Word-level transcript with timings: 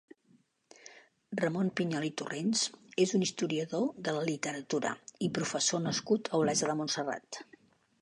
Ramon 1.41 1.69
Pinyol 1.81 2.07
i 2.07 2.09
Torrents 2.21 2.63
és 3.05 3.15
un 3.19 3.27
historiador 3.27 3.87
de 4.09 4.17
la 4.19 4.27
literatura 4.33 4.97
i 5.29 5.33
professor 5.39 5.89
nascut 5.89 6.35
a 6.35 6.45
Olesa 6.45 6.73
de 6.75 6.83
Montserrat. 6.83 7.45